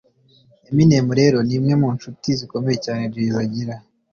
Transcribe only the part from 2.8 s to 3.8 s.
cyane Jay-Z agira